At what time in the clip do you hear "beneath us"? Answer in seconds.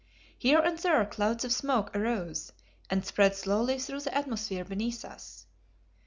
4.65-5.45